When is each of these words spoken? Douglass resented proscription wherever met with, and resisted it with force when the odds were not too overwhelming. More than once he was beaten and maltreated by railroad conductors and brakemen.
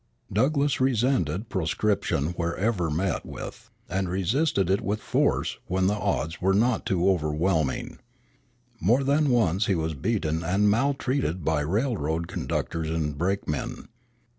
Douglass 0.33 0.81
resented 0.81 1.47
proscription 1.49 2.29
wherever 2.29 2.89
met 2.89 3.23
with, 3.23 3.69
and 3.87 4.09
resisted 4.09 4.67
it 4.67 4.81
with 4.81 4.99
force 4.99 5.59
when 5.67 5.85
the 5.85 5.93
odds 5.93 6.41
were 6.41 6.55
not 6.55 6.87
too 6.87 7.07
overwhelming. 7.07 7.99
More 8.79 9.03
than 9.03 9.29
once 9.29 9.67
he 9.67 9.75
was 9.75 9.93
beaten 9.93 10.43
and 10.43 10.71
maltreated 10.71 11.45
by 11.45 11.61
railroad 11.61 12.27
conductors 12.27 12.89
and 12.89 13.15
brakemen. 13.15 13.89